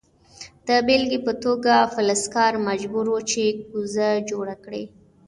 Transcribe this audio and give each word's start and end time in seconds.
د 0.67 0.69
بیلګې 0.87 1.19
په 1.25 1.33
توګه 1.43 1.75
فلزکار 1.93 2.53
مجبور 2.69 3.05
و 3.11 3.15
چې 3.31 3.43
کوزه 3.69 4.09
جوړه 4.29 4.55
کړي. 4.63 4.83